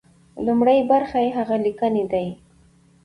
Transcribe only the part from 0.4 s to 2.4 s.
لومړۍ برخه يې هغه ليکنې دي.